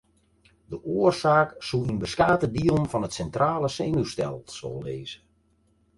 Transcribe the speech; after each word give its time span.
De 0.69 0.77
oarsaak 0.97 1.49
soe 1.67 1.83
yn 1.91 2.01
beskate 2.03 2.47
dielen 2.55 2.89
fan 2.91 3.07
it 3.07 3.15
sintrale 3.17 3.69
senuwstelsel 3.71 4.75
lizze. 4.85 5.19